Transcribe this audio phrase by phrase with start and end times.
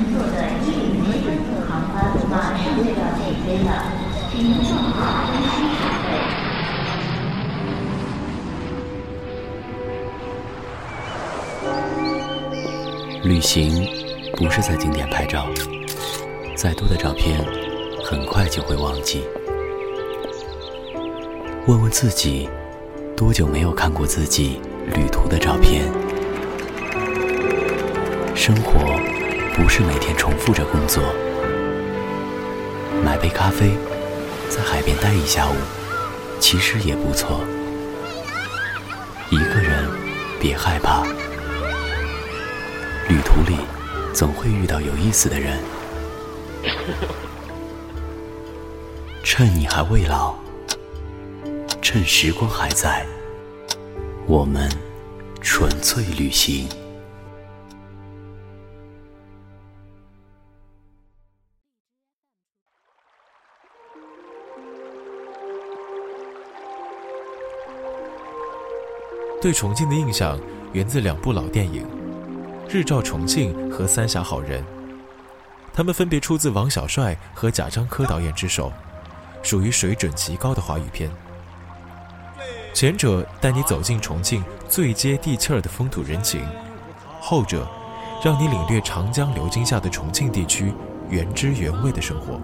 [0.00, 0.32] 乘坐的
[0.64, 1.94] 伊林维根特航班
[2.30, 3.70] 马上就要起飞了，
[4.30, 4.32] 请
[4.64, 6.08] 做好登机准备。
[13.28, 13.86] 旅行
[14.38, 15.46] 不是在景点拍照，
[16.56, 17.44] 再多的照片，
[18.02, 19.22] 很快就会忘记。
[21.66, 22.48] 问问自己，
[23.14, 24.62] 多久没有看过自己
[24.94, 25.84] 旅途的照片？
[28.34, 28.98] 生活
[29.60, 31.02] 不是每天重复着工作，
[33.04, 33.76] 买杯咖啡，
[34.48, 35.54] 在海边待一下午，
[36.40, 37.42] 其实也不错。
[39.28, 39.86] 一个人，
[40.40, 41.04] 别害怕，
[43.06, 43.58] 旅途里
[44.14, 45.58] 总会遇到有意思的人。
[49.22, 50.34] 趁你还未老。
[51.82, 53.06] 趁时光还在，
[54.26, 54.70] 我们
[55.42, 56.66] 纯粹旅行。
[69.40, 70.38] 对重庆的印象
[70.74, 71.82] 源自两部老电影
[72.68, 74.62] 《日照重庆》和《三峡好人》，
[75.72, 78.70] 他们分别出自王小帅和贾樟柯导演之手，
[79.42, 81.10] 属于水准极高的华语片。
[82.74, 86.46] 前者带你走进重庆最接地气儿的风土人情，
[87.18, 87.66] 后者
[88.22, 90.70] 让你领略长江流经下的重庆地区
[91.08, 92.38] 原汁原味的生活。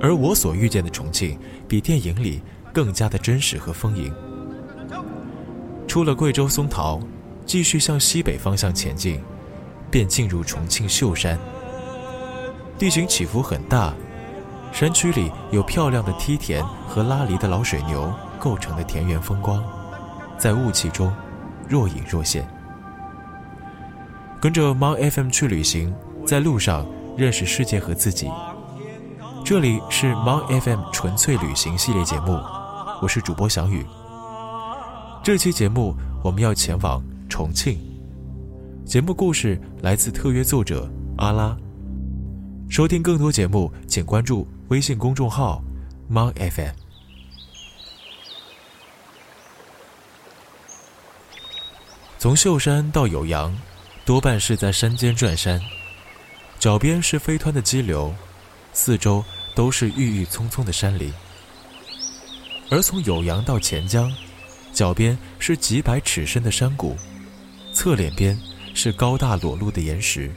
[0.00, 2.42] 而我所遇见的重庆，比电影里
[2.72, 4.12] 更加的真实和丰盈。
[5.98, 7.00] 出了贵州松桃，
[7.44, 9.20] 继续向西北方向前进，
[9.90, 11.36] 便进入重庆秀山。
[12.78, 13.92] 地形起伏很大，
[14.70, 18.14] 山区里有漂亮的梯田和拉犁的老水牛。
[18.38, 19.60] 构成的田园风光，
[20.38, 21.12] 在雾气中
[21.68, 22.48] 若隐若现。
[24.40, 25.92] 跟着 mon FM 去旅行，
[26.24, 28.30] 在路上认识世界和自己。
[29.44, 32.38] 这里是 mon FM 纯粹旅行系列节目，
[33.02, 33.84] 我是主播小雨。
[35.28, 35.94] 这期节目
[36.24, 37.78] 我们要前往重庆。
[38.86, 41.54] 节目故事来自特约作者阿拉。
[42.70, 45.62] 收听更多节目，请关注微信公众号
[46.08, 46.72] 猫 FM。
[52.18, 53.54] 从秀山到酉阳，
[54.06, 55.60] 多半是在山间转山，
[56.58, 58.14] 脚边是飞湍的激流，
[58.72, 59.22] 四周
[59.54, 61.12] 都是郁郁葱葱的山林。
[62.70, 64.10] 而从酉阳到黔江，
[64.78, 66.94] 脚边是几百尺深的山谷，
[67.72, 68.38] 侧脸边
[68.74, 70.30] 是高大裸露的岩石，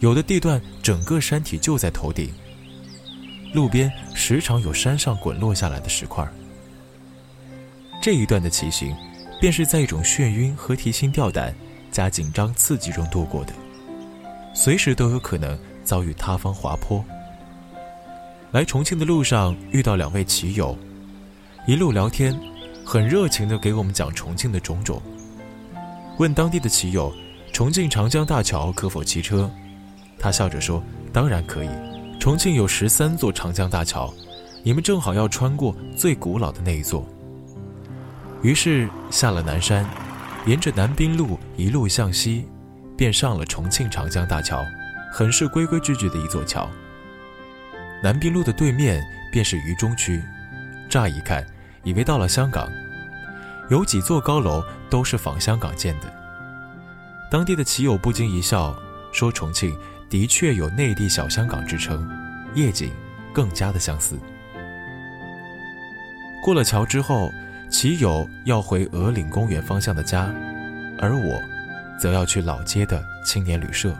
[0.00, 2.30] 有的地段整个山体就在头顶，
[3.54, 6.30] 路边时常有山上滚落下来的石块。
[8.02, 8.94] 这一段的骑行。
[9.38, 11.54] 便是在一种眩晕和提心吊胆、
[11.90, 13.52] 加紧张刺激中度过的，
[14.54, 17.04] 随时都有可能遭遇塌方滑坡。
[18.50, 20.76] 来重庆的路上遇到两位骑友，
[21.66, 22.34] 一路聊天，
[22.86, 25.02] 很热情地给我们讲重庆的种种。
[26.18, 27.12] 问当地的骑友，
[27.52, 29.50] 重庆长江大桥可否骑车？
[30.20, 30.80] 他笑着说
[31.12, 31.68] ：“当然可以，
[32.20, 34.14] 重庆有十三座长江大桥，
[34.62, 37.04] 你们正好要穿过最古老的那一座。”
[38.40, 39.84] 于是下了南山，
[40.46, 42.46] 沿着南滨路一路向西，
[42.96, 44.64] 便上了重庆长江大桥，
[45.12, 46.70] 很是规规矩矩的一座桥。
[48.00, 50.22] 南滨路的对面便是渝中区，
[50.88, 51.44] 乍一看
[51.86, 52.70] 以为到了香港，
[53.70, 56.12] 有几座高楼都是仿香港建的。
[57.30, 58.76] 当地的骑友不禁一笑，
[59.10, 59.74] 说重庆
[60.10, 62.06] 的确有内地小香港之称，
[62.54, 62.90] 夜景
[63.32, 64.18] 更加的相似。
[66.44, 67.30] 过了桥之后。
[67.68, 70.32] 骑友要回鹅岭公园方向的家，
[71.00, 71.42] 而我，
[72.00, 73.92] 则要去老街的青年旅社。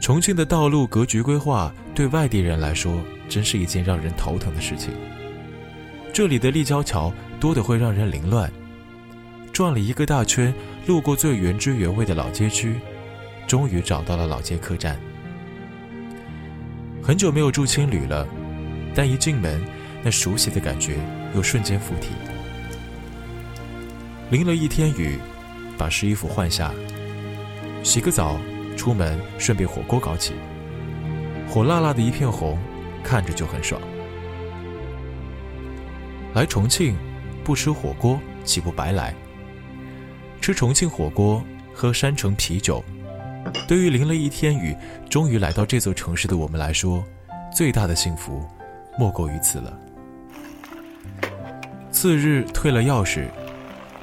[0.00, 4.94] 重庆的道路格局规划对外地人来说，真是一件让人头疼的事情。
[6.12, 8.50] 这里的立交桥多得会让人凌乱。
[9.52, 10.54] 转了一个大圈，
[10.86, 12.76] 路过最原汁原味的老街区，
[13.46, 14.98] 终于找到了老街客栈。
[17.02, 18.26] 很久没有住青旅了，
[18.94, 19.62] 但一进门，
[20.02, 20.96] 那熟悉的感觉。
[21.34, 22.10] 又瞬间附体。
[24.28, 25.18] 淋了一天雨，
[25.78, 26.70] 把湿衣服换下，
[27.82, 28.38] 洗个澡，
[28.76, 30.34] 出门顺便火锅搞起，
[31.48, 32.58] 火辣辣的一片红，
[33.02, 33.80] 看着就很爽。
[36.34, 36.96] 来重庆，
[37.44, 39.14] 不吃火锅岂不白来？
[40.40, 41.42] 吃重庆火锅，
[41.74, 42.82] 喝山城啤酒，
[43.68, 44.74] 对于淋了一天雨，
[45.10, 47.04] 终于来到这座城市的我们来说，
[47.54, 48.44] 最大的幸福，
[48.98, 49.78] 莫过于此了。
[51.90, 53.26] 次日退了钥匙，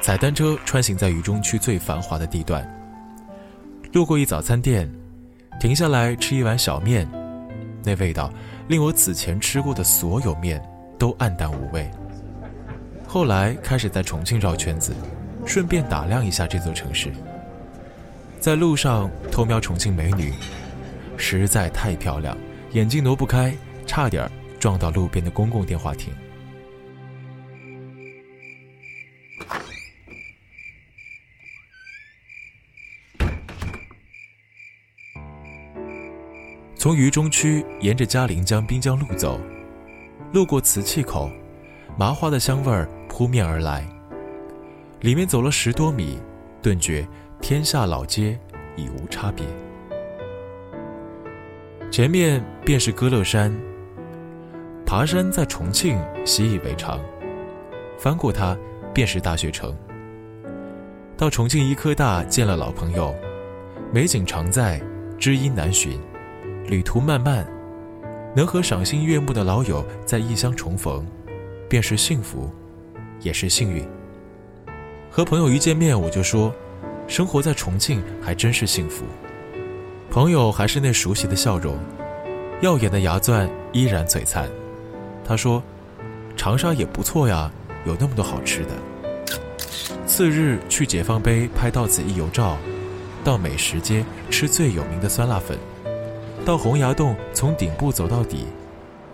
[0.00, 2.66] 踩单车穿行在渝中区最繁华的地段。
[3.92, 4.90] 路过一早餐店，
[5.60, 7.06] 停下来吃一碗小面，
[7.84, 8.32] 那味道
[8.68, 10.62] 令我此前吃过的所有面
[10.98, 11.90] 都黯淡无味。
[13.12, 14.96] 后来开始在重庆绕圈子，
[15.44, 17.12] 顺便打量一下这座城市。
[18.40, 20.32] 在路上偷瞄重庆美女，
[21.18, 22.34] 实在太漂亮，
[22.70, 23.54] 眼睛挪不开，
[23.86, 24.26] 差点
[24.58, 26.10] 撞到路边的公共电话亭。
[36.74, 39.38] 从渝中区沿着嘉陵江滨江路走，
[40.32, 41.30] 路过瓷器口，
[41.98, 43.86] 麻花的香味儿扑面而来。
[45.02, 46.18] 里面走了十多米，
[46.62, 47.06] 顿觉
[47.42, 48.38] 天下老街
[48.74, 49.44] 已无差别。
[51.90, 53.54] 前面便是歌乐山。
[54.86, 56.98] 爬山在重庆习以为常，
[57.98, 58.56] 翻过它
[58.94, 59.76] 便是大学城。
[61.14, 63.14] 到重庆医科大见了老朋友，
[63.92, 64.80] 美景常在，
[65.18, 66.00] 知音难寻。
[66.66, 67.46] 旅途漫漫，
[68.34, 71.06] 能和赏心悦目的老友在异乡重逢，
[71.68, 72.50] 便是幸福，
[73.22, 73.86] 也是幸运。
[75.10, 76.54] 和朋友一见面，我就说，
[77.06, 79.04] 生活在重庆还真是幸福。
[80.10, 81.78] 朋友还是那熟悉的笑容，
[82.60, 84.48] 耀眼的牙钻依然璀璨。
[85.24, 85.62] 他说，
[86.36, 87.50] 长沙也不错呀，
[87.84, 88.70] 有那么多好吃的。
[90.06, 92.58] 次日去解放碑拍到此一游照，
[93.24, 95.58] 到美食街吃最有名的酸辣粉。
[96.44, 98.46] 到洪崖洞，从顶部走到底，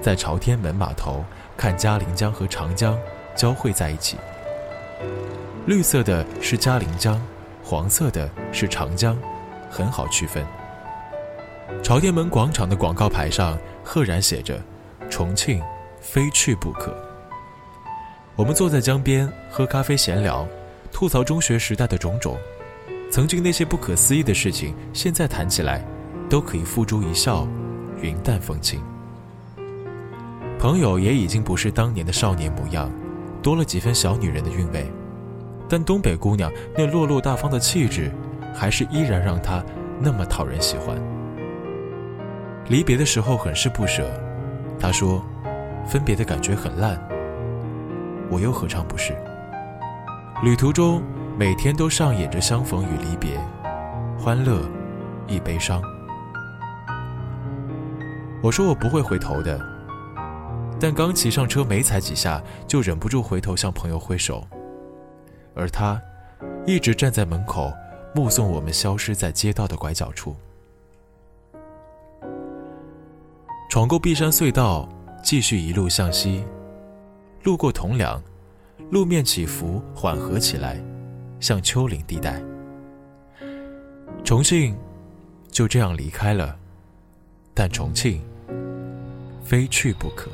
[0.00, 1.24] 在朝天门码头
[1.56, 2.98] 看嘉陵江和长江
[3.36, 4.16] 交汇在一起。
[5.66, 7.20] 绿色的是嘉陵江，
[7.62, 9.16] 黄色的是长江，
[9.70, 10.44] 很好区分。
[11.82, 14.60] 朝天门广场的广告牌上赫然写着
[15.10, 15.62] ：“重庆，
[16.00, 16.96] 非去不可。”
[18.36, 20.46] 我们坐在江边喝咖啡闲聊，
[20.92, 22.36] 吐槽中学时代的种种，
[23.10, 25.84] 曾经那些不可思议的事情，现在谈起来。
[26.30, 27.46] 都可以付诸一笑，
[28.00, 28.82] 云淡风轻。
[30.58, 32.90] 朋友也已经不是当年的少年模样，
[33.44, 34.90] 多了几分小女人的韵味，
[35.68, 38.10] 但东北姑娘那落落大方的气质，
[38.54, 39.62] 还是依然让她
[40.00, 40.96] 那么讨人喜欢。
[42.68, 44.08] 离别的时候很是不舍，
[44.80, 45.22] 她说，
[45.86, 46.98] 分别的感觉很烂。
[48.30, 49.14] 我又何尝不是？
[50.42, 51.02] 旅途中
[51.38, 53.38] 每天都上演着相逢与离别，
[54.18, 54.62] 欢乐，
[55.26, 55.82] 亦悲伤。
[58.42, 59.60] 我说我不会回头的，
[60.84, 64.46] 但刚骑上车没踩几下，就忍不住回头向朋友挥手，
[65.54, 65.98] 而他
[66.66, 67.72] 一直站在门口，
[68.14, 70.36] 目送我们消失在街道的拐角处。
[73.70, 74.86] 闯过碧山隧道，
[75.22, 76.44] 继续一路向西，
[77.44, 78.22] 路过铜梁，
[78.90, 80.78] 路面起伏缓和起来，
[81.40, 82.42] 像丘陵地带。
[84.22, 84.76] 重庆
[85.50, 86.54] 就这样离开了，
[87.54, 88.22] 但重庆。
[89.42, 90.30] 非去不可。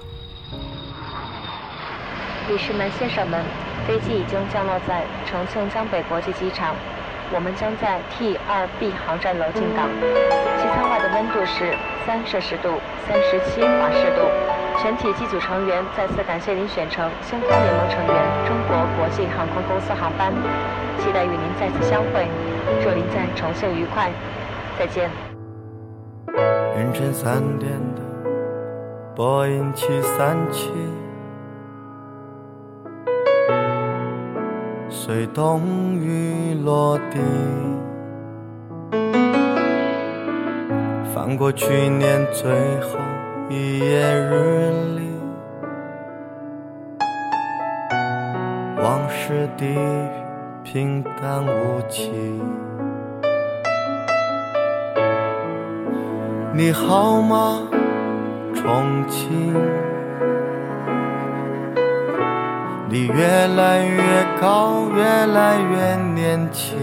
[2.50, 3.38] 女士们、先生们，
[3.86, 6.74] 飞机已经降落在重庆江北国际机场，
[7.32, 9.86] 我们将在 T 二 B 航站楼进港。
[10.58, 12.74] 机舱外的温度是三摄氏度，
[13.06, 14.26] 三十七华氏度。
[14.82, 18.16] 全体机组成员再次感谢您选乘星空联盟成员
[18.48, 20.34] 中国国际航空公司航班，
[20.98, 22.26] 期待与您再次相会。
[22.82, 24.10] 祝您在重庆愉快，
[24.76, 25.08] 再见。
[26.74, 28.02] 凌晨三点的。
[29.14, 30.72] 波音七三七，
[35.12, 35.60] 随冬
[35.96, 37.18] 雨落地，
[41.12, 42.48] 翻过去年最
[42.78, 42.96] 后
[43.48, 45.10] 一页日历，
[48.80, 50.08] 往事低语，
[50.62, 52.12] 平淡无奇。
[56.54, 57.62] 你好吗？
[58.54, 59.56] 重庆，
[62.92, 64.02] 你越来越
[64.40, 66.76] 高，越来越年轻。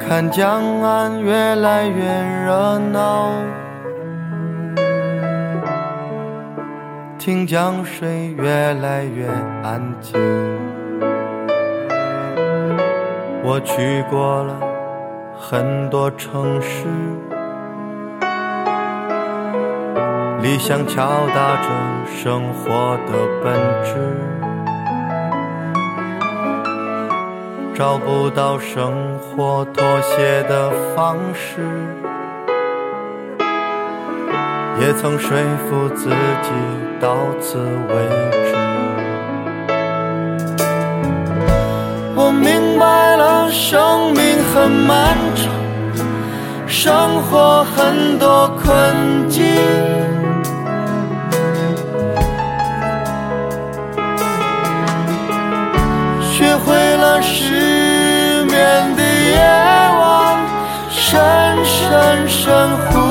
[0.00, 2.04] 看江岸越来越
[2.44, 3.30] 热闹，
[7.20, 9.28] 听江水越来越
[9.62, 10.20] 安静。
[13.44, 14.58] 我去过了
[15.38, 16.84] 很多城市。
[20.42, 21.68] 理想敲打着
[22.20, 23.12] 生活的
[23.44, 24.42] 本质。
[27.72, 31.62] 找不到生活妥协的方式。
[34.80, 36.50] 也曾说服自己
[37.00, 37.94] 到此为
[38.32, 38.56] 止。
[42.16, 44.22] 我明白了生命
[44.52, 45.52] 很漫长
[46.66, 50.21] 生活很多困境。
[57.20, 59.38] 失眠的夜
[59.98, 60.46] 晚
[60.88, 61.20] 深
[61.64, 63.01] 深深呼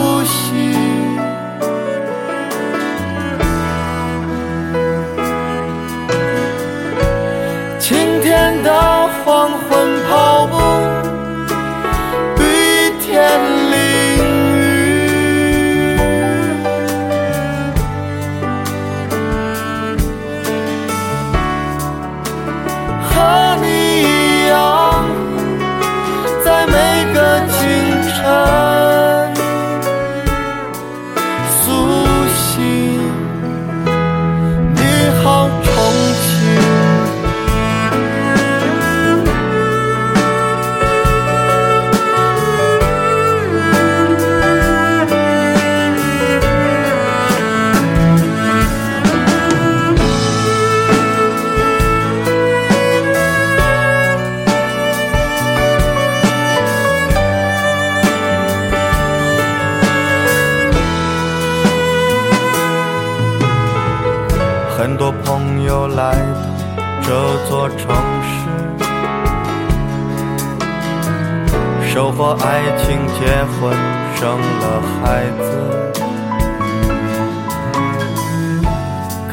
[72.63, 73.74] 爱情结婚
[74.13, 74.63] 生了
[75.01, 75.44] 孩子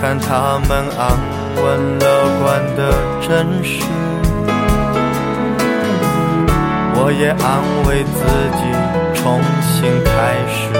[0.01, 1.03] 看他们安
[1.63, 2.05] 稳乐
[2.41, 2.81] 观的
[3.21, 3.85] 真实。
[6.95, 8.19] 我也安慰自
[8.57, 8.63] 己
[9.21, 10.11] 重新开
[10.49, 10.78] 始。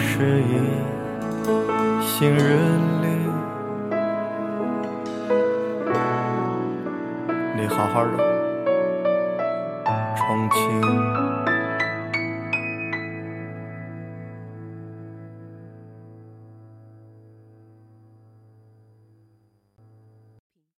[0.00, 0.52] 是一
[2.06, 2.46] 行人
[3.02, 3.06] 礼。
[7.56, 8.16] 你好好的，
[10.16, 10.87] 重庆。